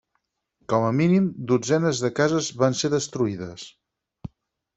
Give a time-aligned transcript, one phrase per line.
[0.71, 3.69] Com a mínim dotzenes de cases van ser destruïdes.